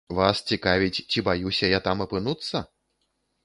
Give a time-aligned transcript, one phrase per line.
[0.19, 2.67] Вас цікаваць ці баюся я там апынуцца?